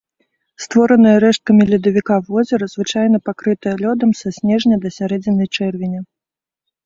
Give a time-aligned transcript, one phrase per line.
[0.63, 6.01] Створанае рэшткамі ледавіка, возера звычайна пакрытае лёдам са снежня да сярэдзіны чэрвеня.